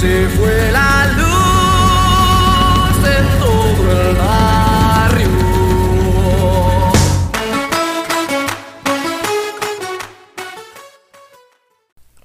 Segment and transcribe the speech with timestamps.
[0.00, 5.28] se fue la luz de todo el barrio.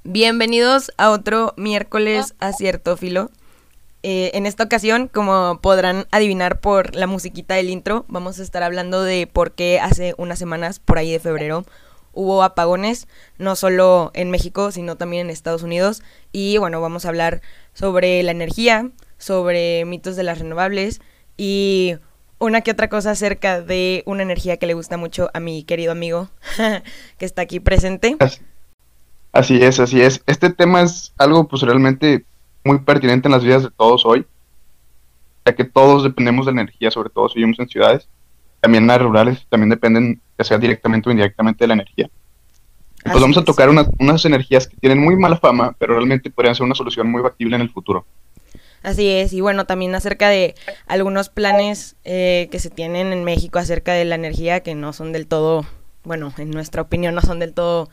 [0.06, 3.30] Bienvenidos a otro miércoles a Cierto Filo.
[4.04, 8.64] Eh, en esta ocasión, como podrán adivinar por la musiquita del intro, vamos a estar
[8.64, 11.66] hablando de por qué hace unas semanas, por ahí de febrero,
[12.16, 13.08] hubo apagones,
[13.38, 16.02] no solo en México, sino también en Estados Unidos.
[16.32, 17.42] Y bueno, vamos a hablar
[17.74, 21.02] sobre la energía, sobre mitos de las renovables
[21.38, 21.96] y
[22.40, 25.92] una que otra cosa acerca de una energía que le gusta mucho a mi querido
[25.92, 26.30] amigo
[27.18, 28.18] que está aquí presente.
[29.32, 30.22] Así, es, así es.
[30.28, 32.26] Este tema es algo pues realmente
[32.64, 34.26] muy pertinente en las vidas de todos hoy,
[35.46, 38.08] ya que todos dependemos de energía, sobre todo si vivimos en ciudades.
[38.66, 42.10] También las rurales también dependen, ya sea directamente o indirectamente, de la energía.
[43.04, 46.56] Pues vamos a tocar una- unas energías que tienen muy mala fama, pero realmente podrían
[46.56, 48.08] ser una solución muy factible en el futuro.
[48.82, 50.56] Así es, y bueno, también acerca de
[50.88, 55.12] algunos planes eh, que se tienen en México acerca de la energía que no son
[55.12, 55.64] del todo,
[56.04, 57.88] bueno, en nuestra opinión no son del todo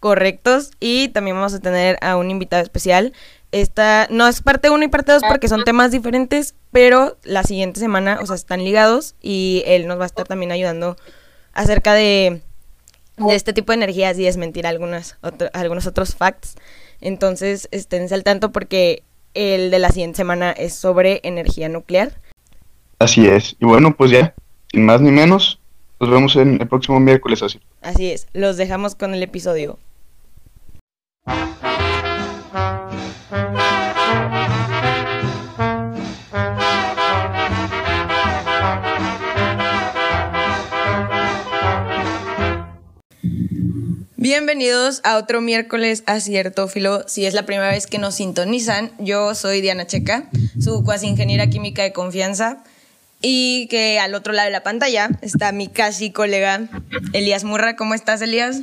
[0.00, 0.72] correctos.
[0.80, 3.12] Y también vamos a tener a un invitado especial.
[3.52, 7.80] Esta no es parte 1 y parte 2 porque son temas diferentes, pero la siguiente
[7.80, 10.96] semana, o sea, están ligados y él nos va a estar también ayudando
[11.54, 12.42] acerca de,
[13.16, 16.56] de este tipo de energías y desmentir algunas otro- algunos otros facts.
[17.00, 19.02] Entonces, esténse al tanto porque
[19.34, 22.12] el de la siguiente semana es sobre energía nuclear.
[22.98, 23.56] Así es.
[23.60, 24.34] Y bueno, pues ya,
[24.72, 25.60] sin más ni menos,
[26.00, 27.60] nos vemos en el próximo miércoles así.
[27.80, 29.78] Así es, los dejamos con el episodio.
[44.28, 47.04] Bienvenidos a otro miércoles a Cierto Filo.
[47.06, 50.28] Si es la primera vez que nos sintonizan, yo soy Diana Checa,
[50.60, 52.64] su cuasi ingeniera química de confianza.
[53.22, 56.68] Y que al otro lado de la pantalla está mi casi colega
[57.12, 57.76] Elías Murra.
[57.76, 58.62] ¿Cómo estás, Elías?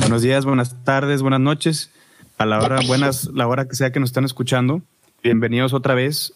[0.00, 1.88] Buenos días, buenas tardes, buenas noches.
[2.36, 4.82] A la hora, buenas, la hora que sea que nos están escuchando.
[5.22, 6.34] Bienvenidos otra vez.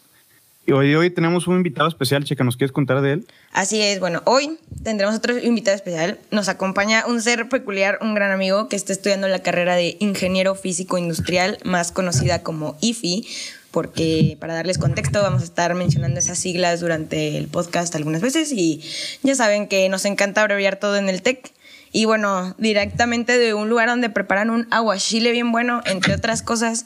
[0.69, 3.27] Y hoy, hoy tenemos un invitado especial, Checa, ¿nos quieres contar de él?
[3.53, 6.19] Así es, bueno, hoy tendremos otro invitado especial.
[6.31, 10.55] Nos acompaña un ser peculiar, un gran amigo que está estudiando la carrera de Ingeniero
[10.55, 13.27] Físico Industrial, más conocida como IFI,
[13.71, 18.53] porque para darles contexto vamos a estar mencionando esas siglas durante el podcast algunas veces
[18.53, 18.83] y
[19.23, 21.51] ya saben que nos encanta abreviar todo en el TEC.
[21.93, 26.85] Y bueno, directamente de un lugar donde preparan un aguachile bien bueno, entre otras cosas,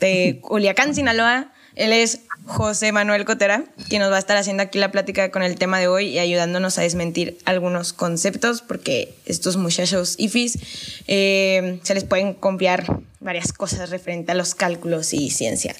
[0.00, 1.50] de Culiacán, Sinaloa.
[1.76, 5.42] Él es José Manuel Cotera, quien nos va a estar haciendo aquí la plática con
[5.42, 10.58] el tema de hoy y ayudándonos a desmentir algunos conceptos, porque estos muchachos IFIs
[11.06, 12.86] eh, se les pueden confiar
[13.20, 15.74] varias cosas referente a los cálculos y ciencia.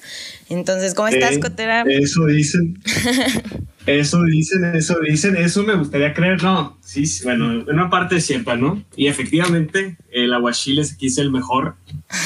[0.49, 1.83] Entonces, ¿cómo estás, Eh, Cotera?
[1.87, 2.77] Eso dicen.
[3.87, 8.17] Eso dicen, eso dicen, eso me gustaría creer, no, sí, sí, bueno, en una parte
[8.17, 8.83] es cierta, ¿no?
[8.97, 11.77] Y efectivamente, el aguachile es aquí es el mejor,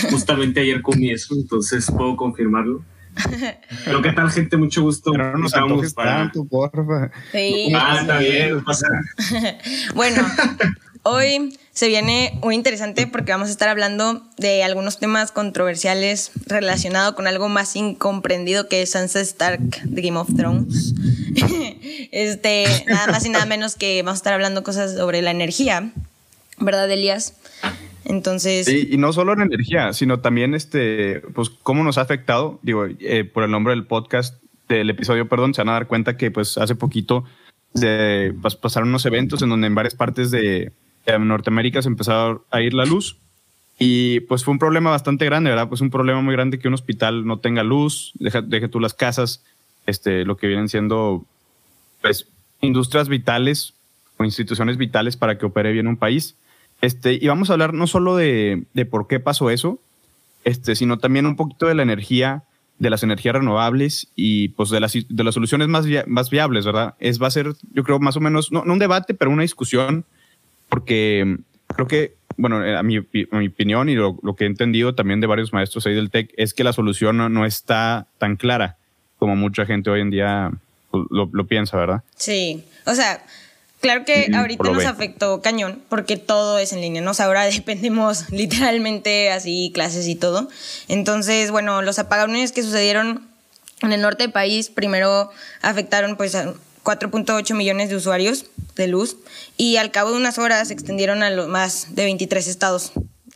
[0.09, 2.83] justamente ayer comí eso, entonces puedo confirmarlo.
[3.85, 5.11] Pero qué tal, gente, mucho gusto.
[5.11, 7.11] Pero no nos Estamos antojes para- tanto, porfa.
[7.31, 8.29] Sí, Ah, está es.
[8.29, 8.87] bien, no pasa.
[9.95, 10.25] Bueno,
[11.03, 17.15] hoy se viene muy interesante porque vamos a estar hablando de algunos temas controversiales relacionados
[17.15, 20.93] con algo más incomprendido que es Sansa Stark de Game of Thrones.
[22.11, 25.91] Este, nada más y nada menos que vamos a estar hablando cosas sobre la energía,
[26.57, 27.33] ¿verdad, Elías?
[28.05, 32.59] Entonces, Sí, y no solo en energía, sino también este, pues cómo nos ha afectado,
[32.63, 36.17] digo, eh, por el nombre del podcast, del episodio, perdón, se van a dar cuenta
[36.17, 37.23] que pues hace poquito
[37.73, 40.71] de, pas- pasaron unos eventos en donde en varias partes de,
[41.05, 43.17] de Norteamérica se empezó a ir la luz
[43.77, 45.67] y pues fue un problema bastante grande, ¿verdad?
[45.69, 48.93] Pues un problema muy grande que un hospital no tenga luz, deja, deje tú las
[48.93, 49.43] casas,
[49.85, 51.25] este, lo que vienen siendo
[52.01, 52.27] pues
[52.61, 53.73] industrias vitales
[54.17, 56.35] o instituciones vitales para que opere bien un país.
[56.81, 59.79] Este, y vamos a hablar no solo de, de por qué pasó eso,
[60.43, 62.43] este, sino también un poquito de la energía,
[62.79, 66.95] de las energías renovables y pues de las, de las soluciones más, más viables, ¿verdad?
[66.99, 69.43] Es, va a ser, yo creo, más o menos, no, no un debate, pero una
[69.43, 70.03] discusión,
[70.69, 74.45] porque mm, creo que, bueno, eh, a mi, a mi opinión y lo, lo que
[74.45, 77.45] he entendido también de varios maestros ahí del TEC, es que la solución no, no
[77.45, 78.77] está tan clara
[79.19, 80.51] como mucha gente hoy en día
[80.89, 82.01] pues, lo, lo piensa, ¿verdad?
[82.15, 83.23] Sí, o sea,
[83.81, 87.11] claro que ahorita nos afectó cañón porque todo es en línea, ¿no?
[87.11, 90.47] O sea, ahora dependemos literalmente así, clases y todo.
[90.87, 93.27] Entonces, bueno, los apagones que sucedieron
[93.81, 95.31] en el norte del país primero
[95.61, 98.45] afectaron pues a 4.8 millones de usuarios
[98.75, 99.17] de luz
[99.57, 102.93] y al cabo de unas horas se extendieron a los más de 23 estados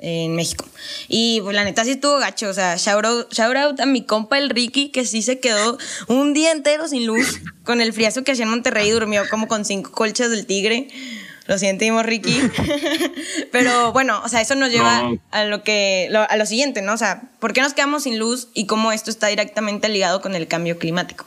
[0.08, 0.66] en México.
[1.08, 4.06] Y pues la neta sí estuvo gacho, o sea, shout out, shout out a mi
[4.06, 8.24] compa el Ricky que sí se quedó un día entero sin luz con el friazo
[8.24, 10.90] que hacía en Monterrey y durmió como con cinco colchas del tigre.
[11.48, 12.40] Lo sentimos, Ricky.
[13.52, 15.18] Pero bueno, o sea, eso nos lleva No.
[15.32, 16.94] a lo que lo- a lo siguiente, ¿no?
[16.94, 20.36] O sea, ¿por qué nos quedamos sin luz y cómo esto está directamente ligado con
[20.36, 21.26] el cambio climático?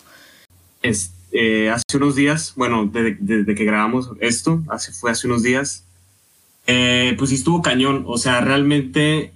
[0.82, 5.42] Es- eh, hace unos días, bueno, desde, desde que grabamos esto, hace, fue hace unos
[5.42, 5.84] días,
[6.68, 8.04] eh, pues sí estuvo cañón.
[8.06, 9.32] O sea, realmente,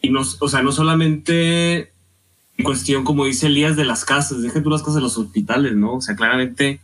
[0.00, 1.90] y no, o sea, no solamente
[2.58, 5.74] en cuestión, como dice Elías, de las casas, deja tú las cosas de los hospitales,
[5.74, 5.94] ¿no?
[5.96, 6.80] O sea, claramente,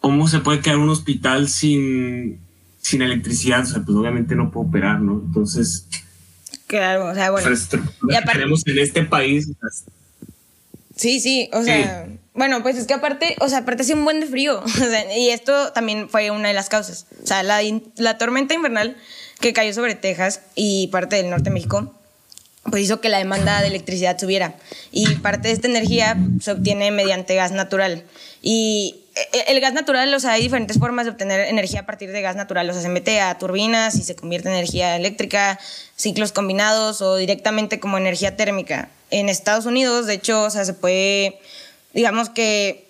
[0.00, 2.38] ¿cómo se puede quedar un hospital sin,
[2.80, 3.62] sin electricidad?
[3.62, 5.14] O sea, pues obviamente no puede operar, ¿no?
[5.26, 5.86] Entonces,
[6.68, 7.48] Claro, o sea, bueno.
[7.48, 9.48] infraestructura Y que aparte- tenemos en este país,
[10.94, 14.18] Sí, sí, o sea, bueno, pues es que aparte, o sea, aparte hacía un buen
[14.20, 17.06] de frío, o sea, y esto también fue una de las causas.
[17.22, 17.60] O sea, la,
[17.96, 18.96] la tormenta invernal
[19.40, 21.94] que cayó sobre Texas y parte del norte de México,
[22.70, 24.54] pues hizo que la demanda de electricidad subiera.
[24.90, 28.04] Y parte de esta energía se obtiene mediante gas natural.
[28.42, 32.10] Y eh, el gas natural, o sea, hay diferentes formas de obtener energía a partir
[32.10, 32.68] de gas natural.
[32.68, 35.58] O sea, se mete a turbinas y se convierte en energía eléctrica,
[35.96, 38.90] ciclos combinados o directamente como energía térmica.
[39.10, 41.38] En Estados Unidos, de hecho, o sea, se puede,
[41.94, 42.87] digamos que,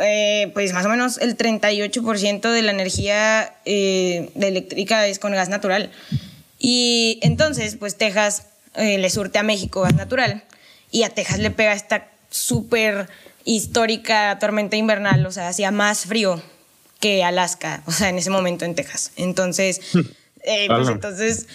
[0.00, 5.32] eh, pues más o menos el 38% de la energía eh, de eléctrica es con
[5.32, 5.90] gas natural.
[6.58, 10.44] Y entonces, pues Texas eh, le surte a México gas natural
[10.90, 13.08] y a Texas le pega esta súper
[13.44, 16.40] histórica tormenta invernal, o sea, hacía más frío
[17.00, 19.12] que Alaska, o sea, en ese momento en Texas.
[19.16, 19.80] Entonces,
[20.42, 21.46] eh, pues entonces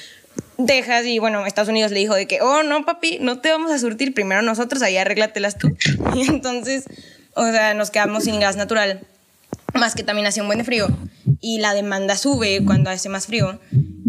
[0.66, 3.72] Texas y bueno, Estados Unidos le dijo de que, oh, no, papi, no te vamos
[3.72, 5.76] a surtir primero nosotros, ahí arréglatelas tú.
[6.16, 6.86] Y entonces,
[7.36, 9.02] o sea, nos quedamos sin gas natural,
[9.74, 10.88] más que también hacía un buen de frío.
[11.42, 13.60] Y la demanda sube cuando hace más frío.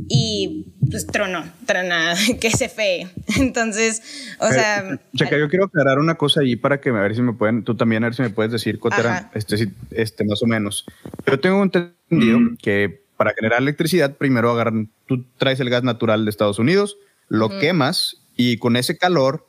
[0.08, 3.08] Y pues trono, trona, que se fee.
[3.38, 4.02] Entonces,
[4.38, 4.78] o sea...
[4.92, 7.64] Eh, Checa, yo quiero aclarar una cosa ahí para que a ver si me pueden,
[7.64, 10.84] tú también a ver si me puedes decir, Cotera, este, sí, este, más o menos.
[11.26, 12.56] Yo tengo entendido Mm.
[12.58, 16.96] que para generar electricidad, primero agarran, tú traes el gas natural de Estados Unidos,
[17.28, 19.45] lo quemas y con ese calor,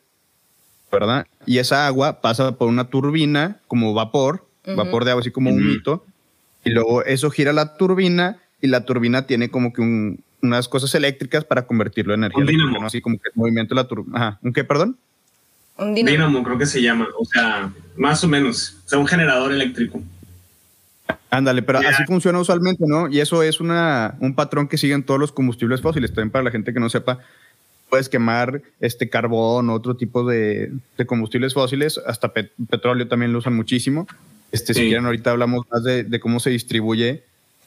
[0.91, 1.25] ¿verdad?
[1.45, 4.45] Y esa agua pasa por una turbina como vapor,
[4.75, 6.05] vapor de agua, así como un mito,
[6.63, 10.93] y luego eso gira la turbina y la turbina tiene como que un- unas cosas
[10.95, 12.79] eléctricas para convertirlo en energía Un dínamo.
[12.81, 12.87] ¿no?
[12.87, 14.17] Así como que el movimiento de la turbina.
[14.17, 14.39] Ajá.
[14.43, 14.97] ¿Un qué, perdón?
[15.77, 15.93] un.
[15.95, 20.01] Dynamo creo que se llama, o sea, más o menos, o sea, un generador eléctrico.
[21.29, 23.09] Ándale, pero así funciona usualmente, ¿no?
[23.09, 26.11] Y eso es una, un patrón que siguen todos los combustibles fósiles.
[26.13, 27.19] También para la gente que no sepa,
[27.89, 33.39] puedes quemar este carbón, otro tipo de, de combustibles fósiles, hasta pet- petróleo también lo
[33.39, 34.07] usan muchísimo.
[34.51, 37.23] Este, Si quieren, ahorita hablamos más de, de cómo se distribuye.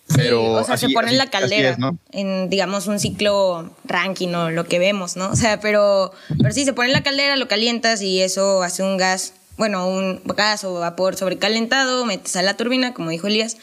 [0.09, 1.97] Sí, Pero o sea, así- se pone en la caldera, es, ¿no?
[2.13, 5.31] en, digamos, un ciclo ranking o lo que vemos, ¿no?
[5.31, 8.83] O sea, pero, pero sí, se pone en la caldera, lo calientas y eso hace
[8.83, 13.57] un gas, bueno, un gas o vapor sobrecalentado, metes a la turbina, como dijo Elías,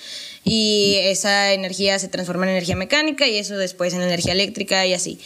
[0.46, 4.94] y esa energía se transforma en energía mecánica y eso después en energía eléctrica y
[4.94, 5.20] así.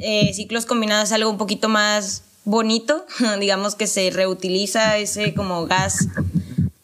[0.00, 3.04] Eh, ciclos combinados es algo un poquito más bonito,
[3.40, 6.08] digamos que se reutiliza ese como gas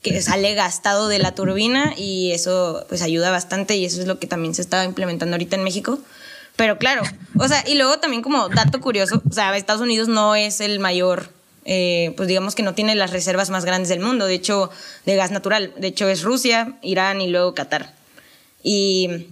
[0.02, 4.19] que sale gastado de la turbina y eso pues ayuda bastante y eso es lo
[4.19, 5.99] que también se está implementando ahorita en México.
[6.56, 7.02] Pero claro,
[7.38, 10.78] o sea, y luego también como dato curioso, o sea, Estados Unidos no es el
[10.78, 11.31] mayor,
[11.64, 14.70] eh, pues digamos que no tiene las reservas más grandes del mundo, de hecho,
[15.05, 15.72] de gas natural.
[15.79, 17.93] De hecho, es Rusia, Irán y luego Qatar.
[18.62, 19.27] Y,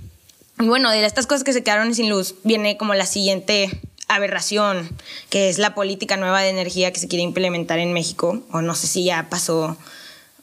[0.62, 4.88] y bueno, de estas cosas que se quedaron sin luz, viene como la siguiente aberración,
[5.28, 8.76] que es la política nueva de energía que se quiere implementar en México, o no
[8.76, 9.76] sé si ya pasó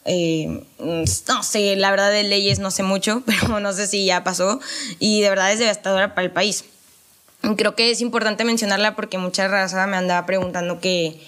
[0.04, 4.22] eh, no sé, la verdad de leyes no sé mucho, pero no sé si ya
[4.22, 4.60] pasó
[4.98, 6.64] y de verdad es devastadora para el país.
[7.56, 11.18] Creo que es importante mencionarla porque mucha raza me andaba preguntando que,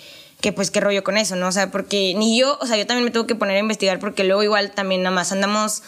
[0.43, 1.49] que pues qué rollo con eso, ¿no?
[1.49, 3.99] O sea, porque ni yo, o sea, yo también me tengo que poner a investigar
[3.99, 5.83] porque luego igual también nada más andamos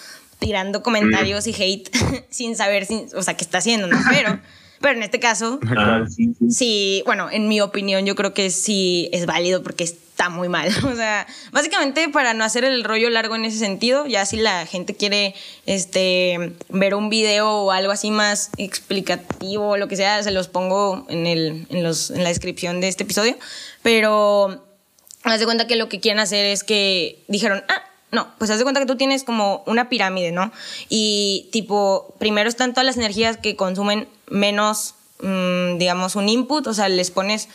[0.44, 1.90] tirando comentarios y hate
[2.30, 3.98] sin saber, sin, o sea, qué está haciendo, ¿no?
[4.10, 4.38] Pero,
[4.80, 6.50] pero en este caso, Ah, sí, sí.
[6.50, 10.68] Sí, bueno, en mi opinión yo creo que sí es válido porque está muy mal.
[10.84, 14.66] O sea, básicamente para no hacer el rollo largo en ese sentido, ya si la
[14.66, 15.34] gente quiere
[15.64, 20.48] este, ver un video o algo así más explicativo o lo que sea, se los
[20.48, 23.36] pongo en, el, en, los, en la descripción de este episodio.
[23.82, 24.62] Pero
[25.22, 27.82] haz de cuenta que lo que quieren hacer es que dijeron, ah,
[28.14, 30.50] no, pues haz de cuenta que tú tienes como una pirámide, ¿no?
[30.88, 36.74] Y tipo, primero están todas las energías que consumen menos, mm, digamos, un input, o
[36.74, 37.48] sea, les pones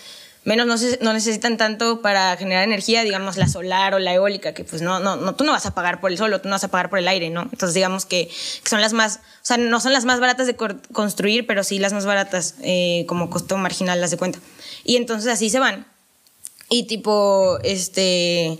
[0.46, 4.54] menos no, se- no necesitan tanto para generar energía, digamos la solar o la eólica,
[4.54, 6.48] que pues no, no, no, tú no vas a pagar por el sol o tú
[6.48, 7.42] no vas a pagar por el aire, ¿no?
[7.44, 8.30] Entonces digamos que,
[8.68, 11.92] son las más, o sea, no son las más baratas de construir, pero sí las
[11.94, 14.40] más baratas eh, como costo marginal, las de cuenta.
[14.86, 15.86] Y entonces así se van.
[16.70, 18.58] Y tipo, este,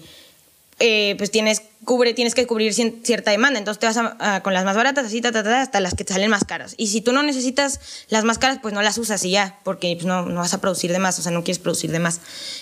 [0.80, 3.58] eh, pues tienes, cubre, tienes que cubrir cierta demanda.
[3.58, 5.96] Entonces te vas a- a- con las más baratas, así, ta, ta, ta, hasta las
[5.96, 6.76] que te salen más caras.
[6.78, 7.80] Y si tú no necesitas
[8.10, 10.62] las más caras, pues no las usas y ya, porque pues, no, no vas a
[10.62, 12.22] producir de más, o sea, no quieres producir de más.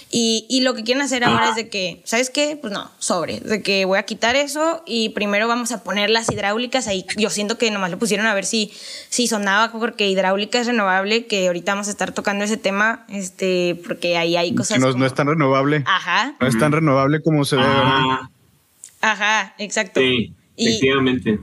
[0.09, 2.57] Y, y lo que quieren hacer ahora es de que, ¿sabes qué?
[2.61, 6.31] Pues no, sobre, de que voy a quitar eso y primero vamos a poner las
[6.31, 7.05] hidráulicas ahí.
[7.17, 8.71] Yo siento que nomás lo pusieron a ver si,
[9.09, 13.77] si sonaba, porque hidráulica es renovable, que ahorita vamos a estar tocando ese tema, este,
[13.85, 14.75] porque ahí hay cosas.
[14.75, 15.83] Que no, no como- es tan renovable.
[15.85, 17.63] Ajá, No es tan renovable como se ve.
[17.65, 18.29] Ah,
[19.01, 19.99] ajá, exacto.
[19.99, 21.39] sí, Y- efectivamente.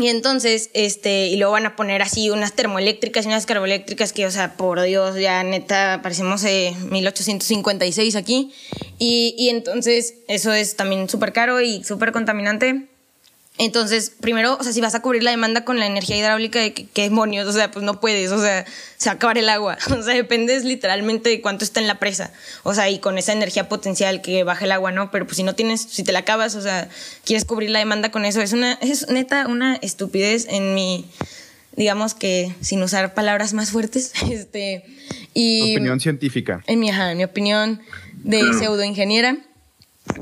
[0.00, 4.26] Y entonces, este, y luego van a poner así unas termoeléctricas y unas carboeléctricas que,
[4.26, 8.52] o sea, por Dios, ya neta, parecemos eh, 1856 aquí.
[9.00, 12.87] Y, y entonces, eso es también súper caro y súper contaminante.
[13.58, 16.86] Entonces, primero, o sea, si vas a cubrir la demanda con la energía hidráulica, ¿qué,
[16.86, 17.48] qué demonios?
[17.48, 18.64] O sea, pues no puedes, o sea,
[18.96, 19.76] se va a acabar el agua.
[19.98, 22.32] O sea, dependes literalmente de cuánto está en la presa.
[22.62, 25.10] O sea, y con esa energía potencial que baja el agua, ¿no?
[25.10, 26.88] Pero pues si no tienes, si te la acabas, o sea,
[27.24, 31.10] quieres cubrir la demanda con eso, es una, es neta una estupidez en mi,
[31.74, 34.84] digamos que, sin usar palabras más fuertes, este,
[35.34, 35.74] y...
[35.74, 36.62] Opinión científica.
[36.68, 37.80] En mi, ajá, en mi opinión
[38.22, 39.38] de pseudoingeniera.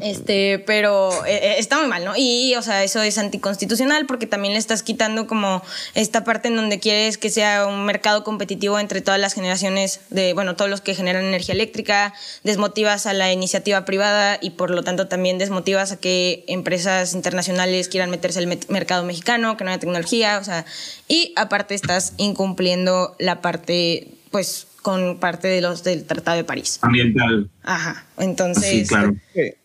[0.01, 2.13] Este, pero eh, eh, está muy mal, ¿no?
[2.17, 5.63] Y, o sea, eso es anticonstitucional porque también le estás quitando como
[5.95, 10.33] esta parte en donde quieres que sea un mercado competitivo entre todas las generaciones de,
[10.35, 14.83] bueno, todos los que generan energía eléctrica, desmotivas a la iniciativa privada y por lo
[14.83, 19.71] tanto también desmotivas a que empresas internacionales quieran meterse al met- mercado mexicano, que no
[19.71, 20.65] haya tecnología, o sea,
[21.09, 26.79] y aparte estás incumpliendo la parte, pues, con parte de los del Tratado de París.
[26.83, 27.51] Ambiental.
[27.65, 29.15] Ajá, entonces, Sí, claro.
[29.35, 29.57] ¿Qué,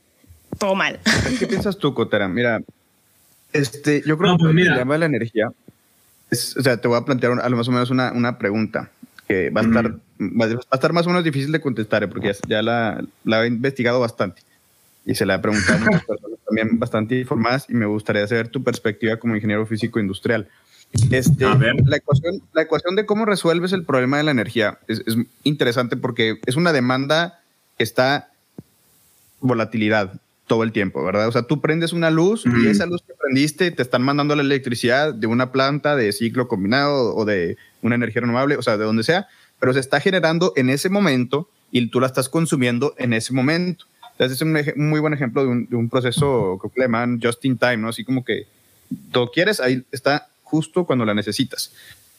[0.62, 1.00] todo mal.
[1.40, 2.28] qué piensas tú, Cotera?
[2.28, 2.62] Mira,
[3.52, 4.72] este, yo creo No, que pues el mira.
[4.74, 5.52] dilema de la energía
[6.30, 8.38] es, o sea, te voy a plantear un- a lo más o menos una, una
[8.38, 8.92] pregunta
[9.28, 12.04] que va a estar, va a- va a estar más o menos difícil de contestar,
[12.04, 14.44] eh, porque ya, ya la, la he investigado bastante
[15.04, 18.48] y se la he preguntado a muchas personas también bastante informadas y me gustaría saber
[18.50, 20.48] tu perspectiva como ingeniero físico industrial.
[21.10, 21.74] Este, A ver.
[21.86, 25.98] La, ecuación, la ecuación de cómo resuelves el problema de la energía es, es interesante
[25.98, 27.40] porque es una demanda
[27.78, 28.30] que está
[29.40, 30.14] volatilidad
[30.52, 31.30] todo el tiempo, ¿verdad?
[31.30, 34.42] O sea, tú prendes una luz y esa luz que prendiste te están mandando la
[34.42, 38.84] electricidad de una planta de ciclo combinado o de una energía renovable, o sea, de
[38.84, 39.28] donde sea,
[39.62, 43.86] pero se está generando en ese momento y tú la estás consumiendo en ese momento.
[44.12, 47.22] Entonces, es un, un muy buen ejemplo de un, de un proceso que le llaman
[47.24, 47.88] just in time, ¿no?
[47.88, 48.46] Así como que
[49.14, 51.72] todo quieres, ahí está justo cuando la necesitas.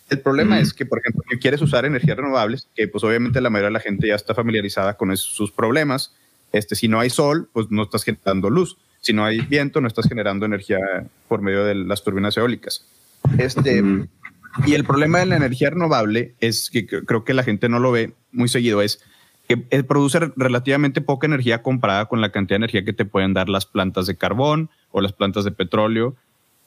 [0.08, 3.50] El problema es que, por ejemplo, si quieres usar energías renovables, que pues obviamente la
[3.50, 6.14] mayoría de la gente ya está familiarizada con es- sus problemas.
[6.52, 8.76] Este, si no hay sol, pues no estás generando luz.
[9.00, 10.78] Si no hay viento, no estás generando energía
[11.28, 12.86] por medio de las turbinas eólicas.
[13.38, 13.82] Este,
[14.66, 17.78] y el problema de la energía renovable es que cre- creo que la gente no
[17.78, 19.00] lo ve muy seguido, es
[19.48, 23.04] que eh, produce re- relativamente poca energía comparada con la cantidad de energía que te
[23.04, 26.14] pueden dar las plantas de carbón o las plantas de petróleo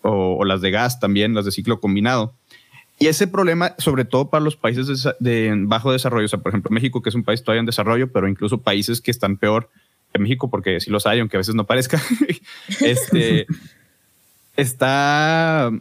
[0.01, 2.33] o las de gas también, las de ciclo combinado.
[2.97, 6.71] Y ese problema, sobre todo para los países de, bajo desarrollo, o sea, por ejemplo,
[6.71, 9.69] México, que es un país todavía en desarrollo, pero incluso países que están peor
[10.13, 12.01] que México, porque sí los hay, aunque a veces no parezca,
[12.79, 13.47] este,
[14.55, 15.71] está,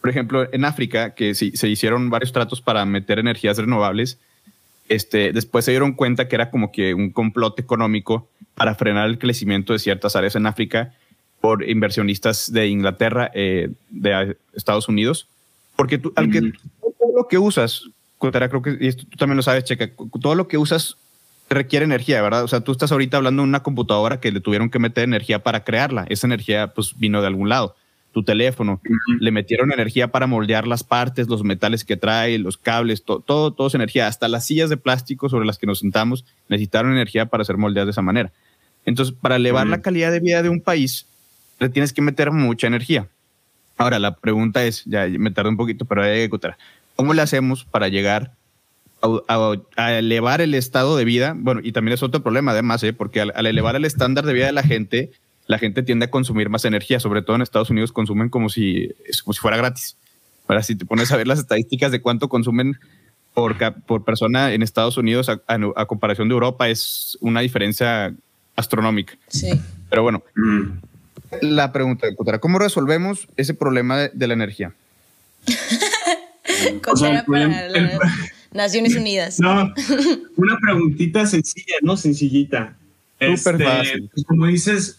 [0.00, 4.18] por ejemplo, en África, que sí, se hicieron varios tratos para meter energías renovables,
[4.88, 9.18] este, después se dieron cuenta que era como que un complot económico para frenar el
[9.18, 10.94] crecimiento de ciertas áreas en África
[11.42, 15.28] por inversionistas de Inglaterra, eh, de Estados Unidos,
[15.78, 16.40] porque tú, al que
[16.80, 17.84] todo lo que usas,
[18.18, 20.96] Cotera, creo que y esto tú también lo sabes, Checa, todo lo que usas
[21.48, 22.42] requiere energía, ¿verdad?
[22.42, 25.38] O sea, tú estás ahorita hablando de una computadora que le tuvieron que meter energía
[25.44, 26.04] para crearla.
[26.08, 27.76] Esa energía, pues, vino de algún lado.
[28.12, 28.80] Tu teléfono,
[29.20, 33.52] le metieron energía para moldear las partes, los metales que trae, los cables, to- todo,
[33.52, 34.08] todo es energía.
[34.08, 37.86] Hasta las sillas de plástico sobre las que nos sentamos necesitaron energía para ser moldeadas
[37.86, 38.32] de esa manera.
[38.84, 41.06] Entonces, para elevar la calidad de vida de un país,
[41.60, 43.06] le tienes que meter mucha energía.
[43.78, 46.58] Ahora, la pregunta es, ya me tardé un poquito, pero hay que encontrar,
[46.96, 48.32] ¿cómo le hacemos para llegar
[49.00, 51.34] a, a- a elevar el estado de vida?
[51.36, 52.92] Bueno, y también es otro problema además, ¿eh?
[52.92, 55.12] porque al, al elevar el estándar de vida de la gente,
[55.46, 58.90] la gente tiende a consumir más energía, sobre todo en Estados Unidos consumen como si,
[59.24, 59.96] como si fuera gratis.
[60.48, 62.78] Ahora, si te pones a ver las estadísticas de cuánto consumen
[63.34, 63.56] por,
[63.86, 68.12] por persona en Estados Unidos a, a- a comparación de Europa, es una diferencia
[68.56, 69.14] astronómica.
[69.28, 69.50] Sí.
[69.88, 70.72] Pero bueno, Ujú.
[71.42, 74.72] La pregunta de Cotara, ¿cómo resolvemos ese problema de, de la energía?
[76.90, 77.98] O sea, para la- el-
[78.52, 79.38] Naciones Unidas.
[79.40, 79.72] No,
[80.36, 81.96] una preguntita sencilla, ¿no?
[81.96, 82.74] Sencillita.
[83.20, 84.10] Súper Este, fácil.
[84.26, 84.98] Como dices,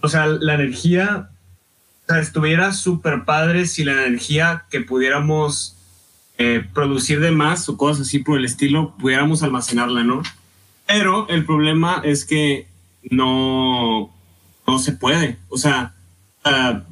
[0.00, 1.28] o sea, la energía,
[2.04, 5.76] o sea, estuviera súper padre si la energía que pudiéramos
[6.38, 10.22] eh, producir de más o cosas así por el estilo, pudiéramos almacenarla, ¿no?
[10.86, 12.66] Pero el problema es que
[13.10, 14.12] no,
[14.70, 15.38] no se puede.
[15.48, 15.94] O sea,
[16.44, 16.82] ah,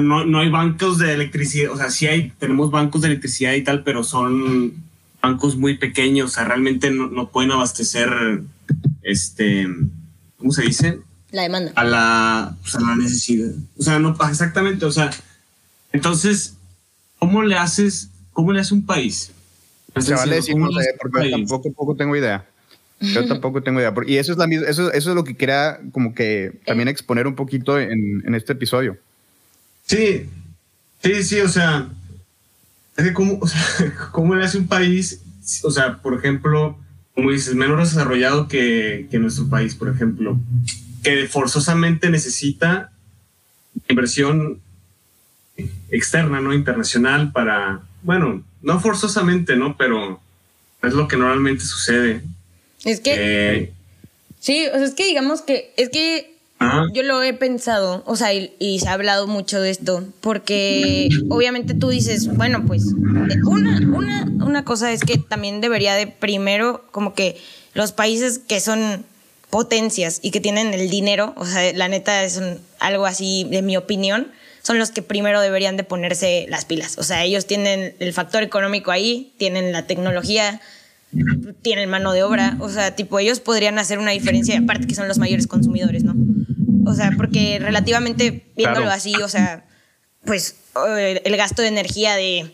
[0.00, 1.72] no, no hay bancos de electricidad.
[1.72, 4.72] O sea, sí hay, tenemos bancos de electricidad y tal, pero son
[5.20, 6.30] bancos muy pequeños.
[6.30, 8.42] O sea, realmente no, no pueden abastecer,
[9.02, 9.68] este,
[10.38, 11.00] ¿cómo se dice?
[11.30, 11.72] La demanda.
[11.76, 13.52] a la, pues, a la necesidad.
[13.78, 15.10] O sea, no, exactamente, o sea,
[15.92, 16.56] entonces,
[17.18, 19.32] ¿cómo le haces, cómo le hace un país?
[19.98, 21.30] Se vale decir, ¿Cómo no le sé, hace un porque país?
[21.32, 22.46] tampoco, tampoco tengo idea.
[23.02, 23.92] Yo tampoco tengo idea.
[24.06, 27.34] Y eso es, la, eso, eso es lo que quería como que también exponer un
[27.34, 28.96] poquito en, en este episodio.
[29.86, 30.28] Sí,
[31.02, 31.88] sí, sí, o sea,
[32.96, 33.60] es que cómo, o sea,
[34.12, 35.20] ¿cómo le hace un país,
[35.62, 36.78] o sea, por ejemplo,
[37.14, 40.38] como dices, menos desarrollado que, que nuestro país, por ejemplo,
[41.02, 42.92] que forzosamente necesita
[43.88, 44.60] inversión
[45.90, 46.54] externa, ¿no?
[46.54, 49.76] Internacional para, bueno, no forzosamente, ¿no?
[49.76, 50.20] Pero
[50.82, 52.22] es lo que normalmente sucede.
[52.84, 53.72] Es que, Eh,
[54.40, 56.86] sí, o sea, es que digamos que, es que ajá.
[56.92, 61.08] yo lo he pensado, o sea, y, y se ha hablado mucho de esto, porque
[61.28, 66.06] obviamente tú dices, bueno, pues eh, una, una, una cosa es que también debería de
[66.06, 67.36] primero, como que
[67.74, 69.04] los países que son
[69.50, 73.62] potencias y que tienen el dinero, o sea, la neta es un- algo así, de
[73.62, 76.96] mi opinión, son los que primero deberían de ponerse las pilas.
[76.98, 80.60] O sea, ellos tienen el factor económico ahí, tienen la tecnología,
[81.62, 85.08] tienen mano de obra, o sea, tipo, ellos podrían hacer una diferencia, aparte que son
[85.08, 86.14] los mayores consumidores, ¿no?
[86.90, 88.96] O sea, porque relativamente viéndolo Claro.
[88.96, 89.64] así, o sea,
[90.24, 90.56] pues
[90.96, 92.50] eh, el gasto de energía de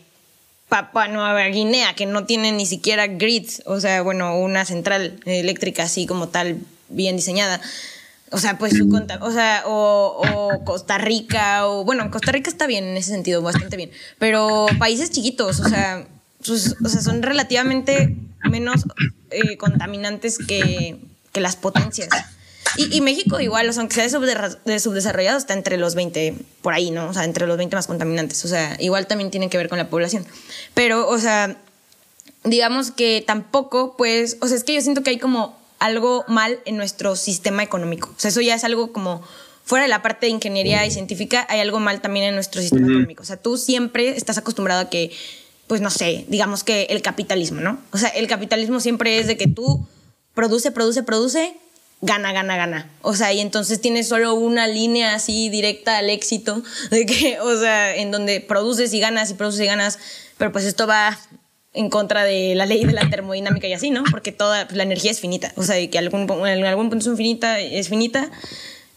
[0.67, 5.83] Papua Nueva Guinea, que no tiene ni siquiera grids, o sea, bueno, una central eléctrica
[5.83, 6.57] así como tal,
[6.89, 7.59] bien diseñada.
[8.31, 12.51] O sea, pues su conta, o sea, o, o Costa Rica, o bueno, Costa Rica
[12.51, 13.89] está bien en ese sentido, bastante bien,
[14.19, 16.05] pero países chiquitos, o sea,
[16.41, 18.15] sus- o sea son relativamente
[18.49, 18.83] menos
[19.31, 20.97] eh, contaminantes que,
[21.31, 22.09] que las potencias.
[22.77, 24.19] Y, y México igual, o sea, aunque sea
[24.65, 27.09] de, subdesarrollado, está entre los 20, por ahí, ¿no?
[27.09, 28.45] O sea, entre los 20 más contaminantes.
[28.45, 30.25] O sea, igual también tiene que ver con la población.
[30.75, 31.57] Pero, o sea,
[32.43, 36.59] digamos que tampoco, pues, o sea, es que yo siento que hay como algo mal
[36.65, 38.09] en nuestro sistema económico.
[38.15, 39.23] O sea, eso ya es algo como
[39.65, 42.87] fuera de la parte de ingeniería y científica, hay algo mal también en nuestro sistema
[42.87, 43.23] económico.
[43.23, 45.11] O sea, tú siempre estás acostumbrado a que,
[45.69, 47.79] pues, no sé, digamos que el capitalismo, ¿no?
[47.91, 49.87] O sea, el capitalismo siempre es de que tú
[50.33, 51.53] produce, produce, produce,
[52.01, 52.89] gana, gana, gana.
[53.03, 57.55] O sea, y entonces tienes solo una línea así directa al éxito, de que, o
[57.55, 59.99] sea, en donde produces y ganas y produces y ganas,
[60.39, 61.19] pero pues esto va
[61.73, 64.03] en contra de la ley de la termodinámica y así, ¿no?
[64.09, 67.89] Porque toda la energía es finita, o sea, que en algún punto es finita, es
[67.89, 68.31] finita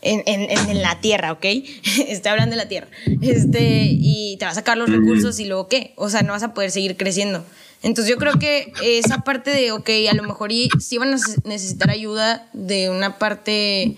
[0.03, 1.45] en, en, en- la Tierra, ¿ok?
[2.09, 2.89] Estoy hablando de la Tierra.
[3.21, 6.43] Este, y te vas a sacar los recursos y luego qué, o sea, no vas
[6.43, 7.45] a poder seguir creciendo.
[7.83, 11.17] Entonces yo creo que esa parte de, ok, a lo mejor y sí van a
[11.17, 13.95] neces- necesitar ayuda de una parte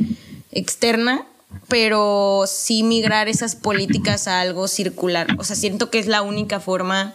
[0.53, 1.27] externa,
[1.69, 5.27] pero sí migrar esas políticas a algo circular.
[5.38, 7.14] O sea, siento que es la única forma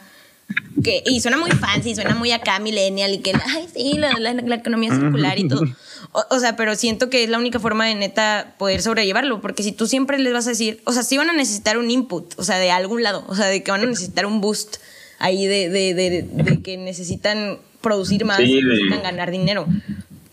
[0.84, 4.34] que, y suena muy fancy, suena muy acá millennial y que, ay, sí, la, la-
[4.34, 5.64] la economía circular y todo.
[6.12, 9.64] O, o sea, pero siento que es la única forma de neta poder sobrellevarlo, porque
[9.64, 12.34] si tú siempre les vas a decir, o sea, sí van a necesitar un input,
[12.38, 14.78] o sea, de algún lado, o sea, de que van a necesitar un boost
[15.20, 19.68] ahí de, de, de, de que necesitan producir más, Sí, necesitan ganar dinero,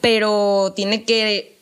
[0.00, 1.56] pero tiene que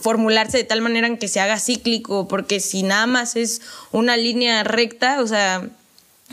[0.00, 3.60] formularse de tal manera en que se haga cíclico, porque si nada más es
[3.92, 5.68] una línea recta, o sea,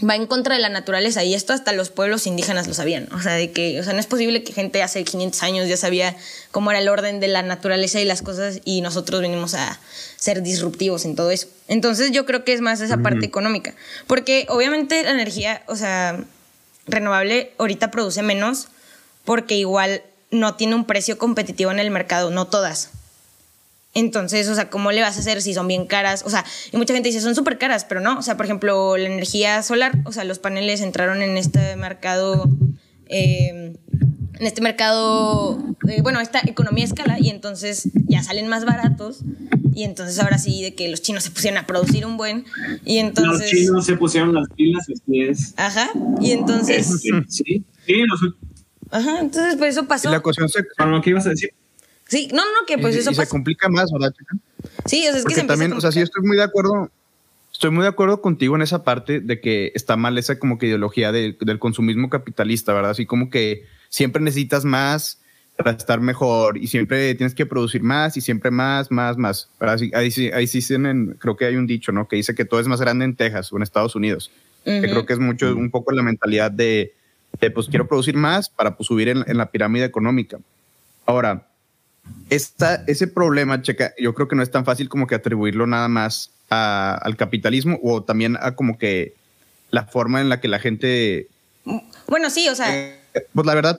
[0.08, 3.22] va en contra de la naturaleza y esto hasta los pueblos indígenas lo sabían, o
[3.22, 6.16] sea, de que, o sea, no es posible que gente hace 500 años ya sabía
[6.52, 9.80] cómo era el orden de la naturaleza y las cosas y nosotros venimos a
[10.16, 11.48] ser disruptivos en todo eso.
[11.68, 13.76] Entonces yo creo que es más esa parte económica,
[14.08, 16.24] porque obviamente la energía, o sea,
[16.88, 18.68] renovable ahorita produce menos
[19.26, 22.90] porque igual no tiene un precio competitivo en el mercado, no todas.
[23.94, 26.24] Entonces, o sea, ¿cómo le vas a hacer si son bien caras?
[26.26, 28.18] O sea, y mucha gente dice, son súper caras, pero no.
[28.18, 32.50] O sea, por ejemplo, la energía solar, o sea, los paneles entraron en este mercado,
[33.08, 33.74] eh,
[34.40, 39.20] en este mercado, eh, bueno, esta economía escala, y entonces ya salen más baratos.
[39.74, 42.46] Y entonces ahora sí, de que los chinos se pusieron a producir un buen.
[42.86, 43.52] Y entonces...
[43.52, 45.54] Los chinos se pusieron las pilas, así es.
[45.58, 45.90] Ajá.
[46.20, 47.02] Y entonces...
[47.28, 48.20] Sí, sí, los,
[48.92, 50.12] Ajá, entonces pues eso Y pasó.
[50.12, 51.52] la cuestión se, bueno, ¿qué ibas a decir?
[52.12, 53.32] Sí, no, no, que pues y- eso y se pasó.
[53.32, 54.36] complica más, ¿verdad, chica?
[54.86, 56.92] Sí, o sea, es que se Porque también, o sea, sí estoy muy de acuerdo,
[57.54, 60.68] estoy muy de acuerdo contigo en esa parte de que está mal esa como que
[60.68, 62.92] ideología del consumismo capitalista, ¿verdad?
[62.92, 65.20] Así como que siempre necesitas más
[65.56, 69.50] para estar mejor y siempre tienes que producir más y siempre más, más, más.
[69.58, 69.80] ¿verdad?
[69.94, 72.10] Ahí, sí, ahí sí tienen, creo que hay un dicho, ¿no?
[72.10, 74.32] Que dice que todo es más grande en Texas o en Estados Unidos.
[74.66, 76.94] Que creo que es mucho, un poco la mentalidad de,
[77.54, 80.40] pues quiero producir más para pues, subir en, en la pirámide económica.
[81.06, 81.48] Ahora,
[82.30, 85.88] esta, ese problema, checa, yo creo que no es tan fácil como que atribuirlo nada
[85.88, 89.14] más al capitalismo o también a como que
[89.70, 91.28] la forma en la que la gente...
[92.08, 92.74] Bueno, sí, o sea...
[92.76, 93.00] Eh,
[93.34, 93.78] pues la verdad...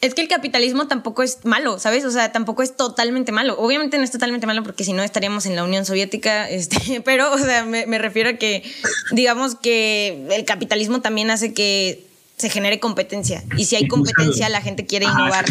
[0.00, 2.04] Es que el capitalismo tampoco es malo, ¿sabes?
[2.04, 3.58] O sea, tampoco es totalmente malo.
[3.58, 7.32] Obviamente no es totalmente malo porque si no estaríamos en la Unión Soviética, este, pero,
[7.32, 8.62] o sea, me, me refiero a que,
[9.12, 13.42] digamos que el capitalismo también hace que se genere competencia.
[13.56, 15.44] Y si hay competencia, la gente quiere innovar.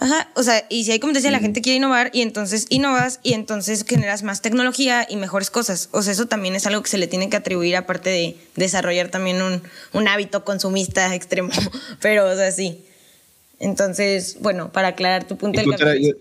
[0.00, 3.34] Ajá, o sea, y si hay competencia, la gente quiere innovar y entonces innovas y
[3.34, 5.88] entonces generas más tecnología y mejores cosas.
[5.92, 9.08] O sea, eso también es algo que se le tiene que atribuir aparte de desarrollar
[9.08, 11.50] también un, un hábito consumista extremo.
[12.00, 12.84] Pero, o sea, sí.
[13.60, 16.14] Entonces, bueno, para aclarar tu punto del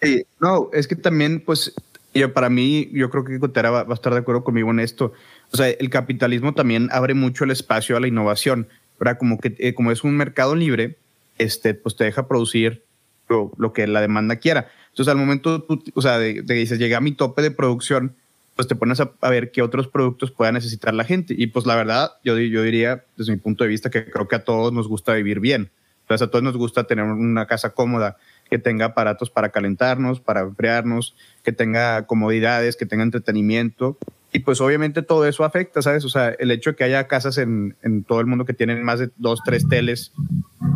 [0.00, 1.74] sí, No, es que también, pues,
[2.14, 5.12] yo, para mí, yo creo que Cotera va, a estar de acuerdo conmigo en esto.
[5.52, 9.18] O sea, el capitalismo también abre mucho el espacio a la innovación, ¿verdad?
[9.18, 10.98] Como que eh, como es un mercado libre,
[11.38, 12.84] este, pues te deja producir
[13.28, 14.68] lo, que la demanda quiera.
[14.90, 18.14] Entonces, al momento, tú, o sea, de, de dices, llega a mi tope de producción,
[18.56, 21.34] pues te pones a, ver qué otros productos pueda necesitar la gente.
[21.36, 24.36] Y pues la verdad, yo, yo diría, desde mi punto de vista, que creo que
[24.36, 25.70] a todos nos gusta vivir bien.
[26.02, 28.16] Entonces, a todos nos gusta tener una casa cómoda,
[28.50, 33.96] que tenga aparatos para calentarnos, para enfriarnos, que tenga comodidades, que tenga entretenimiento.
[34.30, 36.04] Y pues obviamente todo eso afecta, ¿sabes?
[36.04, 38.82] O sea, el hecho de que haya casas en, en todo el mundo que tienen
[38.82, 40.12] más de dos, tres teles,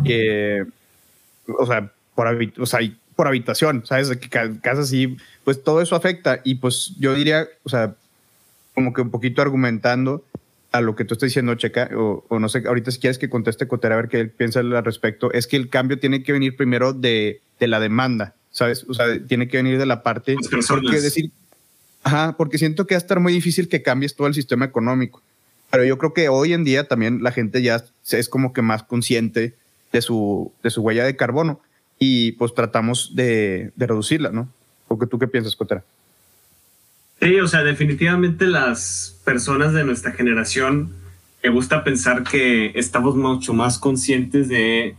[0.03, 0.65] que,
[1.47, 2.79] o sea, por, o sea,
[3.15, 4.09] por habitación, ¿sabes?
[4.17, 6.39] Que casas así, pues todo eso afecta.
[6.43, 7.95] Y pues yo diría, o sea,
[8.73, 10.23] como que un poquito argumentando
[10.71, 13.67] a lo que tú estás diciendo, Checa, o, no sé, ahorita si quieres que conteste
[13.67, 16.55] Cotera a ver qué él piensa al respecto, es que el cambio tiene que venir
[16.55, 18.85] primero de, de la demanda, ¿sabes?
[18.87, 20.35] O sea, tiene que venir de la parte...
[20.67, 21.31] Porque decir,
[22.03, 25.21] ajá, porque siento que va a estar muy difícil que cambies todo el sistema económico.
[25.71, 28.83] Pero yo creo que hoy en día también la gente ya es como que más
[28.83, 29.55] consciente
[29.91, 31.61] de su, de su huella de carbono
[31.99, 34.49] y pues tratamos de, de reducirla, ¿no?
[34.87, 35.83] ¿O tú qué piensas, Cotera?
[37.19, 40.93] Sí, o sea, definitivamente las personas de nuestra generación
[41.43, 44.95] me gusta pensar que estamos mucho más conscientes de,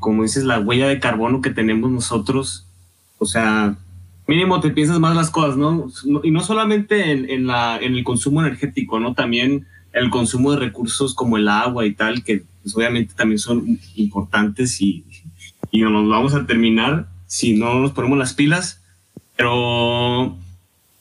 [0.00, 2.66] como dices, la huella de carbono que tenemos nosotros.
[3.18, 3.76] O sea,
[4.26, 5.88] mínimo te piensas más las cosas, ¿no?
[6.22, 9.14] Y no solamente en, en, la, en el consumo energético, ¿no?
[9.14, 13.80] También el consumo de recursos como el agua y tal, que pues, obviamente también son
[13.96, 15.04] importantes y,
[15.70, 18.80] y no nos vamos a terminar si no nos ponemos las pilas.
[19.36, 20.36] Pero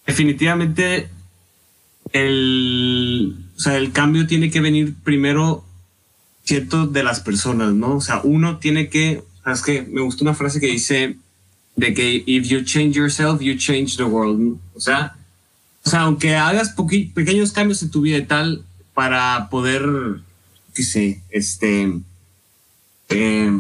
[0.06, 1.10] definitivamente
[2.14, 5.66] el, o sea, el cambio tiene que venir primero
[6.44, 7.98] cierto de las personas, ¿no?
[7.98, 11.18] O sea, uno tiene que, es que me gustó una frase que dice
[11.76, 14.58] de que if you change yourself, you change the world.
[14.74, 15.16] O sea,
[15.84, 16.76] o sea, aunque hagas
[17.14, 19.86] pequeños cambios en tu vida y tal para poder,
[20.78, 21.92] qué sé, este,
[23.10, 23.52] eh,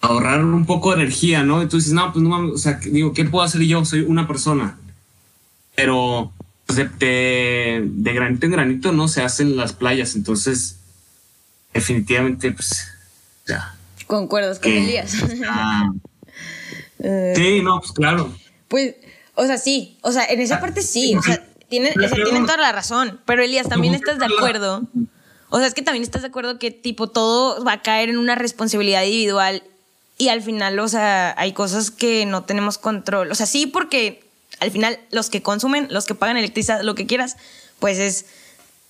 [0.00, 1.60] ahorrar un poco de energía, ¿no?
[1.60, 3.84] Entonces, no, pues no, o sea, digo, ¿qué puedo hacer yo?
[3.84, 4.78] Soy una persona
[5.76, 6.32] pero
[6.66, 10.78] pues, de, de, granito en granito no se hacen las playas, entonces
[11.72, 12.88] definitivamente pues
[13.46, 13.76] ya.
[14.08, 15.14] Concuerdas con Elías.
[16.98, 18.34] Eh, sí, no, pues claro.
[18.68, 18.94] Pues,
[19.34, 22.72] o sea, sí, o sea, en esa parte sí, o sea, tienen, tienen toda la
[22.72, 24.88] razón, pero Elías, también estás de acuerdo.
[25.48, 28.18] O sea, es que también estás de acuerdo que tipo todo va a caer en
[28.18, 29.62] una responsabilidad individual
[30.18, 33.30] y al final, o sea, hay cosas que no tenemos control.
[33.30, 34.24] O sea, sí, porque
[34.60, 37.36] al final los que consumen, los que pagan electricidad, lo que quieras,
[37.78, 38.26] pues es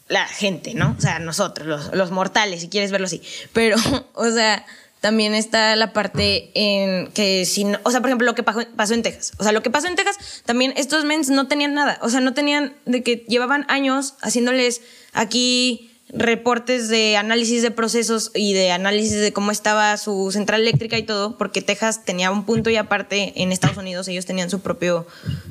[0.08, 0.94] la gente, ¿no?
[0.96, 3.20] O sea, nosotros, los, mortales, si quieres verlo así.
[3.52, 3.76] Pero,
[4.14, 4.64] o sea,
[5.00, 8.94] también está la parte en que si no, o sea, por ejemplo, lo que pasó,
[8.94, 9.32] en Texas.
[9.38, 11.98] O sea, lo que pasó en Texas, también estos mens no tenían nada.
[12.02, 18.30] O sea, no tenían de que llevaban años haciéndoles aquí reportes de análisis de procesos
[18.34, 22.44] y de análisis de cómo estaba su central eléctrica y todo, porque Texas tenía un
[22.44, 25.06] punto y aparte en Estados Unidos ellos tenían su propio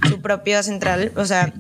[0.08, 1.54] su propia central, o sea,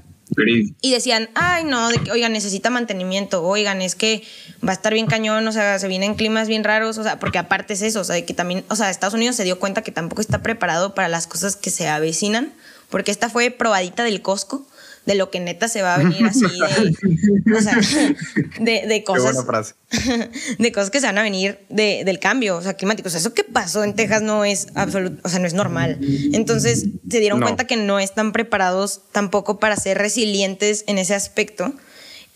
[0.81, 4.23] y decían, ay no, de que, oigan, necesita mantenimiento, oigan, es que
[4.67, 7.37] va a estar bien cañón, o sea, se vienen climas bien raros, o sea, porque
[7.37, 9.83] aparte es eso, o sea, de que también, o sea, Estados Unidos se dio cuenta
[9.83, 12.51] que tampoco está preparado para las cosas que se avecinan,
[12.89, 14.65] porque esta fue probadita del Costco,
[15.05, 17.77] de lo que neta se va a venir así de, o sea,
[18.59, 19.23] de, de cosas.
[19.23, 19.75] Qué buena frase.
[20.59, 23.07] de cosas que se van a venir de, del cambio, o sea, climático.
[23.07, 25.99] O sea, eso que pasó en Texas no es absoluto, o sea, no es normal.
[26.33, 27.45] Entonces, se dieron No.
[27.45, 31.73] cuenta que no están preparados tampoco para ser resilientes en ese aspecto.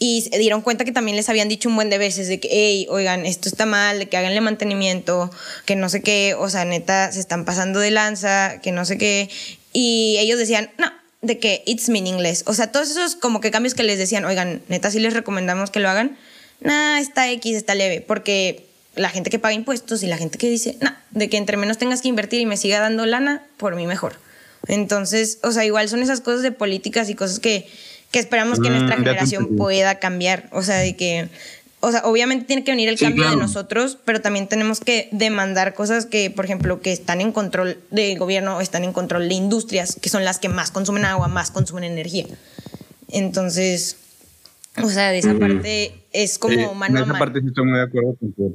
[0.01, 2.47] Y se dieron cuenta que también les habían dicho un buen de veces de que,
[2.49, 5.29] hey, oigan, esto está mal, de que háganle mantenimiento,
[5.65, 8.97] que no sé qué, o sea, neta, se están pasando de lanza, que no sé
[8.97, 9.29] qué.
[9.73, 10.89] Y ellos decían, no,
[11.21, 12.43] de que it's meaningless.
[12.47, 15.71] O sea, todos esos como que cambios que les decían, oigan, neta, sí les recomendamos
[15.71, 16.17] que lo hagan.
[16.61, 20.49] Nah, está X, está leve, porque la gente que paga impuestos y la gente que
[20.49, 23.75] dice, nah, de que entre menos tengas que invertir y me siga dando lana, por
[23.75, 24.17] mí mejor.
[24.67, 27.65] Entonces, o sea, igual son esas cosas de políticas y cosas que,
[28.11, 30.49] que esperamos que Mm, nuestra generación pueda cambiar.
[30.51, 31.29] O sea, de que,
[31.81, 33.37] o sea, obviamente tiene que venir el Sí, cambio claro.
[33.37, 37.77] de nosotros, pero también tenemos que demandar cosas que, por ejemplo, que están en control
[37.91, 41.27] del gobierno o están en control de industrias, que son las que más consumen agua,
[41.29, 42.25] más consumen energía.
[43.09, 43.97] Entonces,
[44.81, 45.39] o sea, de esa Mm.
[45.39, 47.19] parte es como Sí, mano en a esa mano.
[47.19, 48.53] parte sí estoy muy de acuerdo contigo.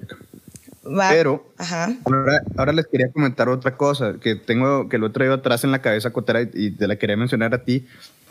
[0.87, 1.95] Va- Pero- Ajá.
[2.05, 5.71] Ahora, ahora les quería comentar otra cosa que tengo, que lo he traído atrás en
[5.71, 7.87] la cabeza, Cotera, y te la quería mencionar a ti.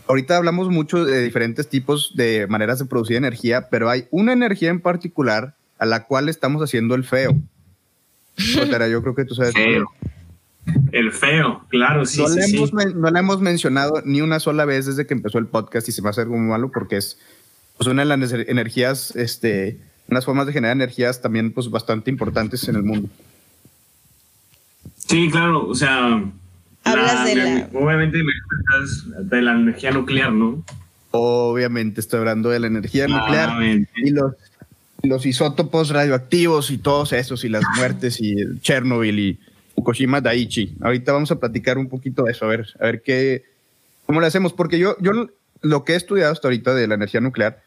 [0.07, 4.69] Ahorita hablamos mucho de diferentes tipos de maneras de producir energía, pero hay una energía
[4.69, 7.35] en particular a la cual estamos haciendo el feo.
[8.55, 9.53] Cotera, yo creo que tú sabes.
[9.53, 9.85] Feo.
[10.91, 12.55] El feo, claro, sí, no, sí, le sí.
[12.55, 15.91] hemos, no la hemos mencionado ni una sola vez desde que empezó el podcast y
[15.91, 17.17] se me hace algo muy malo porque es
[17.77, 22.09] pues, una de las ener- energías, este, unas formas de generar energías también pues, bastante
[22.09, 23.09] importantes en el mundo.
[24.95, 26.23] Sí, claro, o sea.
[26.83, 28.31] Hablas de la- Obviamente me
[28.73, 30.63] hablas de la energía nuclear, ¿no?
[31.11, 33.89] Obviamente estoy hablando de la energía nuclear Claramente.
[33.97, 34.33] y los,
[35.03, 39.39] los isótopos radioactivos y todos esos y las muertes y Chernobyl y
[39.75, 40.75] Fukushima Daiichi.
[40.81, 43.43] Ahorita vamos a platicar un poquito de eso, a ver, a ver qué,
[44.05, 45.29] cómo le hacemos, porque yo, yo
[45.61, 47.61] lo que he estudiado hasta ahorita de la energía nuclear,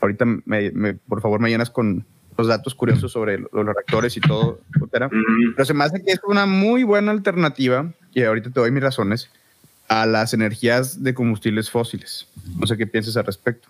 [0.00, 2.04] ahorita me, me- por favor me llenas con
[2.38, 5.10] los datos curiosos sobre lo- los reactores y todo, etcétera.
[5.54, 8.82] Pero se me hace que es una muy buena alternativa, y ahorita te doy mis
[8.82, 9.28] razones,
[9.88, 12.26] a las energías de combustibles fósiles.
[12.58, 13.68] No sé qué piensas al respecto.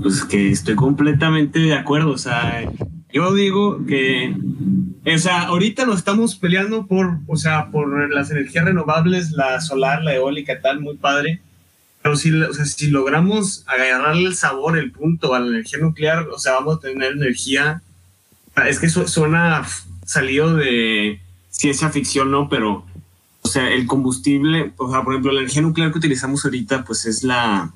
[0.00, 2.12] Pues que estoy completamente de acuerdo.
[2.12, 2.64] O sea,
[3.12, 4.34] yo digo que,
[5.04, 10.02] o sea, ahorita nos estamos peleando por, o sea, por las energías renovables, la solar,
[10.02, 11.42] la eólica, tal, muy padre.
[12.02, 16.26] Pero si, o sea, si logramos agarrarle el sabor, el punto a la energía nuclear,
[16.30, 17.82] o sea, vamos a tener energía.
[18.66, 19.64] Es que su- suena
[20.06, 21.20] salido de
[21.62, 22.48] ciencia ficción, ¿no?
[22.48, 22.84] Pero,
[23.42, 27.06] o sea, el combustible, o sea, por ejemplo, la energía nuclear que utilizamos ahorita, pues
[27.06, 27.72] es la,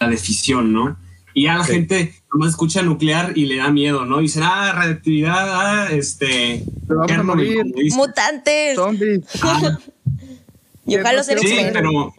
[0.00, 0.96] la de fisión, ¿no?
[1.32, 1.72] Y ya la Sí.
[1.72, 4.18] gente nomás escucha nuclear y le da miedo, ¿no?
[4.18, 6.64] Dicen, ah, radioactividad, ah, este.
[6.88, 7.62] Vamos a morir.
[7.94, 8.74] Mutantes.
[8.74, 9.20] Zombies.
[9.42, 9.78] Ah,
[10.88, 12.14] Yo ojalá ser sí, pero.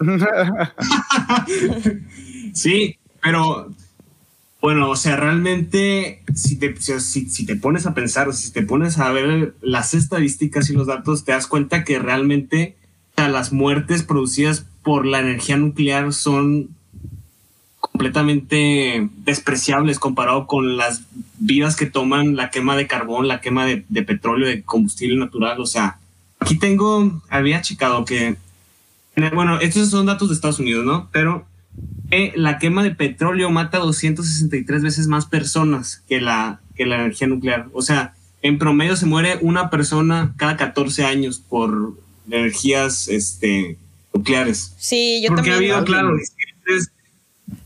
[2.54, 3.70] sí, pero.
[4.60, 8.98] Bueno, o sea, realmente, si te, si, te pones a pensar, o si te pones
[8.98, 12.76] a ver las estadísticas y los datos, te das cuenta que realmente
[13.16, 16.68] las muertes producidas por la energía nuclear son
[17.78, 21.02] completamente despreciables comparado con las
[21.38, 25.60] vidas que toman la quema de carbón, la quema de, de petróleo, de combustible natural.
[25.60, 25.98] O sea,
[26.38, 28.36] aquí tengo, había checado que,
[29.34, 31.08] bueno, estos son datos de Estados Unidos, ¿no?
[31.12, 31.46] Pero
[32.10, 37.26] que la quema de petróleo mata 263 veces más personas que la, que la energía
[37.26, 37.68] nuclear.
[37.72, 41.94] O sea, en promedio se muere una persona cada 14 años por
[42.30, 43.76] energías este,
[44.12, 44.74] nucleares.
[44.78, 45.72] Sí, yo Porque ha también.
[45.72, 46.90] habido, claro, diferentes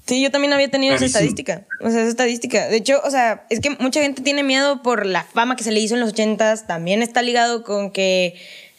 [0.07, 1.66] Sí, yo también había tenido esa estadística.
[1.80, 2.68] O sea, esa estadística.
[2.68, 5.72] De hecho, o sea, es que mucha gente tiene miedo por la fama que se
[5.72, 6.66] le hizo en los ochentas.
[6.66, 8.35] También está ligado con que,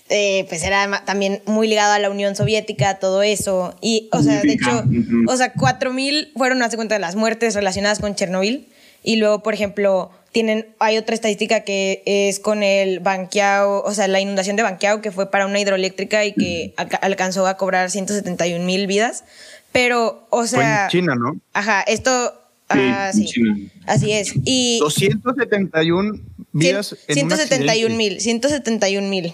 [0.10, 3.76] eh, pues era también muy ligado a la Unión Soviética, todo eso.
[3.82, 4.84] Y, o sea, de hecho,
[5.28, 8.68] o sea, 4.000 fueron, hace cuenta, de las muertes relacionadas con Chernobyl.
[9.04, 14.08] Y luego, por ejemplo, tienen, hay otra estadística que es con el Banquiao, o sea,
[14.08, 17.90] la inundación de Banquiao, que fue para una hidroeléctrica y que alca- alcanzó a cobrar
[17.92, 19.24] 171 mil vidas.
[19.72, 20.84] Pero, o Fue sea.
[20.86, 21.40] en China, ¿no?
[21.54, 22.34] Ajá, esto.
[22.72, 23.26] Sí, ah, sí.
[23.26, 23.56] China.
[23.86, 24.34] Así es.
[24.44, 24.80] Y.
[24.80, 26.20] 271
[26.54, 27.90] vidas en un 171 accidente.
[27.98, 28.22] mil.
[28.22, 29.32] 171 mil.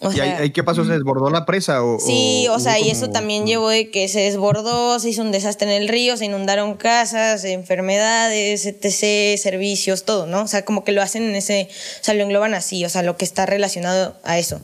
[0.00, 0.84] O ¿Y ahí, sea, ahí qué pasó?
[0.84, 1.82] ¿Se desbordó la presa?
[1.82, 5.32] O, Sí, o, sea, y eso también llevó de que se desbordó, se hizo un
[5.32, 10.42] desastre en el río, se inundaron casas, enfermedades, etc., servicios, todo, ¿no?
[10.42, 11.68] O sea, como que lo hacen en ese,
[12.00, 14.60] o sea, lo engloban así, o sea, lo que está relacionado a eso.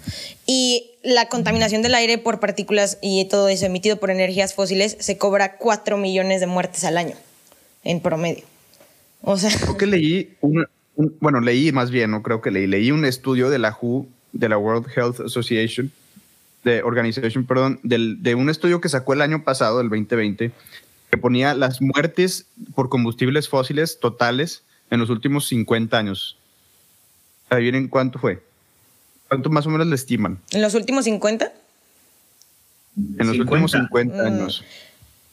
[0.47, 5.19] Y la contaminación del aire por partículas y todo eso emitido por energías fósiles se
[5.19, 7.17] cobra 4 millones de muertes al año,
[7.83, 8.45] en promedio.
[9.23, 10.67] O sea, Creo que leí, un,
[10.97, 14.07] un- bueno, leí más bien, no creo que leí, leí un estudio de la WHO,
[14.35, 15.91] de la World Health Association,
[16.65, 20.51] de Organization, perdón, del, de un estudio que sacó el año pasado, el 2020,
[21.11, 26.37] que ponía las muertes por combustibles fósiles totales en los últimos 50 años.
[27.49, 28.43] Adivinen cuánto fue.
[29.29, 30.39] ¿Cuánto más o menos le estiman?
[30.53, 31.53] ¿En los últimos 50?
[32.97, 33.43] En los 50.
[33.53, 34.27] últimos 50 Mm.
[34.27, 34.65] años.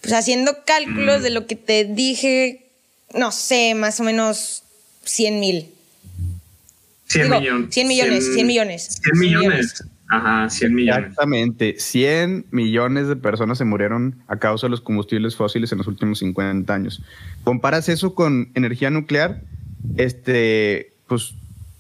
[0.02, 2.68] Pues haciendo cálculos de lo que te dije,
[3.14, 4.64] no sé, más o menos
[5.04, 5.72] 100 mil.
[7.12, 7.74] 100 Digo, millones.
[7.74, 9.02] 100 millones, 100 millones.
[9.04, 9.84] 100 millones.
[10.10, 11.10] Ajá, 100 millones.
[11.10, 11.76] Exactamente.
[11.78, 16.20] 100 millones de personas se murieron a causa de los combustibles fósiles en los últimos
[16.20, 17.02] 50 años.
[17.44, 19.42] Comparas eso con energía nuclear,
[19.98, 21.34] este, pues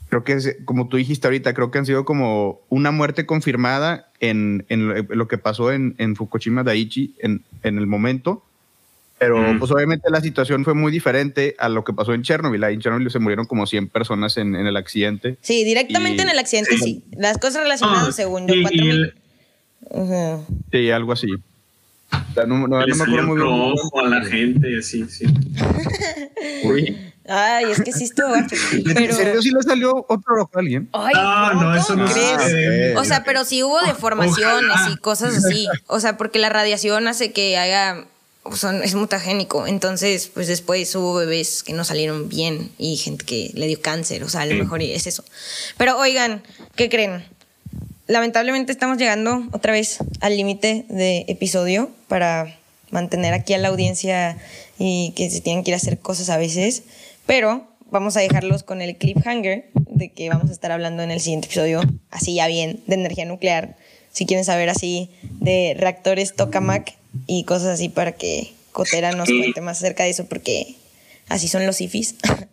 [0.09, 4.11] creo que es, como tú dijiste ahorita, creo que han sido como una muerte confirmada
[4.19, 8.43] en, en lo, lo que pasó en, en Fukushima Daiichi en, en el momento.
[9.21, 9.60] Pero Mm.
[9.60, 12.63] pues obviamente la situación fue muy diferente a lo que pasó en Chernobyl.
[12.63, 15.38] Ahí en Chernobyl se murieron como 100 personas en, en el accidente.
[15.41, 17.03] Sí, directamente Y- en el accidente, sí.
[17.15, 18.99] Las cosas relacionadas, Ah, según yo, y- 4 y mil.
[19.01, 19.13] el-
[19.91, 20.45] Ujú.
[20.71, 21.27] Sí, algo así.
[21.34, 23.75] O sea, no, no- no me salió acuerdo muy otro bien.
[23.79, 25.25] ojo a la gente y así, sí.
[27.27, 28.34] Ay, es que sí estuvo.
[28.84, 28.99] Pero.
[28.99, 30.89] ¿En serio sí le salió otro ojo a alguien?
[30.93, 32.41] Ay, Ah, ¿cómo, no, eso no crees?
[32.41, 32.97] sucede.
[32.97, 34.91] O sea, pero sí hubo deformaciones Ojalá.
[34.91, 35.67] y cosas así.
[35.88, 38.05] O sea, porque la radiación hace que haya.
[38.56, 39.67] Son- es mutagénico.
[39.67, 44.23] Entonces, pues después hubo bebés que no salieron bien y gente que le dio cáncer.
[44.23, 45.23] O sea, a lo mejor es eso.
[45.77, 46.43] Pero oigan,
[46.75, 47.23] ¿qué creen?
[48.08, 52.58] Lamentablemente estamos llegando otra vez al límite de episodio para
[52.89, 54.38] mantener aquí a la audiencia
[54.77, 56.84] y que se tienen que ir a hacer cosas a veces.
[57.25, 61.21] Pero vamos a dejarlos con el cliffhanger de que vamos a estar hablando en el
[61.21, 63.77] siguiente episodio, así ya bien, de energía nuclear.
[64.12, 66.95] Si quieren saber así de reactores tokamak
[67.28, 70.76] y cosas así para que Cotera nos cuente más acerca de eso porque
[71.30, 72.15] así son los IFIs.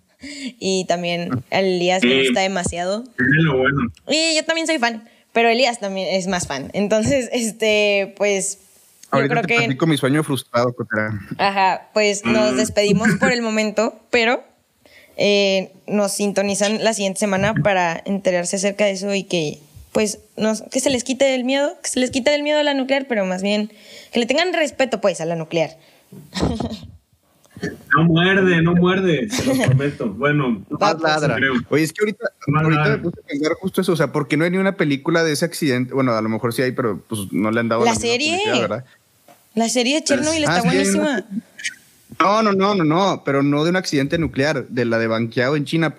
[0.59, 3.05] y también a Elías le gusta demasiado.
[3.19, 3.93] Es lo bueno.
[4.09, 6.71] Y yo también soy fan, pero Elías también es más fan.
[6.75, 8.59] Entonces, este, pues,
[9.13, 11.19] yo Ahorita creo te que, platico mi sueño frustrado, Cotera.
[11.39, 14.43] ajá, pues nos despedimos por el momento, pero
[15.17, 19.61] eh, nos sintonizan la siguiente semana para enterarse acerca de eso y que,
[19.99, 22.63] pues, nos, que se les quite el miedo, que se les quite el miedo a
[22.63, 23.73] la nuclear, pero más bien
[24.13, 25.77] que le tengan respeto, pues, a la nuclear.
[27.97, 30.11] No muerde, no muerde, se lo prometo.
[30.11, 31.35] Bueno, Más ladra.
[31.35, 31.55] creo.
[31.71, 34.45] Oye, es que ahorita, ahorita me puse a pensar justo eso, o sea, porque no
[34.45, 35.93] hay ni una película de ese accidente.
[35.93, 38.39] Bueno, a lo mejor sí hay, pero pues no le han dado La serie.
[38.47, 38.85] ¿verdad?
[39.57, 41.25] La serie de Chernobyl Ah, está buenísima.
[42.21, 45.57] No, no, no, no, no, pero no de un accidente nuclear, de la de Banqueado
[45.57, 45.97] en China,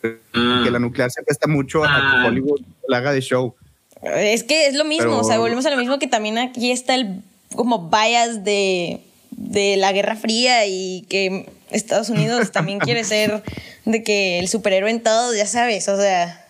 [0.00, 0.68] porque Ah.
[0.70, 2.20] la nuclear se presta mucho a Ah.
[2.22, 3.54] que Hollywood la haga de show.
[4.02, 6.70] Es que es lo mismo, Pero- o sea, volvemos a lo mismo que también aquí
[6.70, 7.20] está el
[7.54, 13.42] como bias de, de la Guerra Fría y que Estados Unidos también quiere ser
[13.84, 16.46] de que el superhéroe en todo, ya sabes, o sea,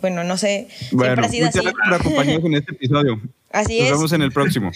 [0.00, 1.64] bueno, no sé, Bueno, siempre ha sido muchas así.
[1.74, 3.20] gracias por acompañarnos en este episodio.
[3.52, 3.92] Así Nos es.
[3.92, 4.70] vemos en el próximo.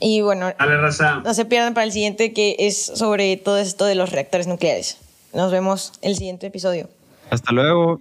[0.00, 1.16] Y bueno, Dale, raza.
[1.24, 4.98] no se pierdan para el siguiente que es sobre todo esto de los reactores nucleares.
[5.34, 6.88] Nos vemos el siguiente episodio.
[7.30, 8.00] Hasta luego.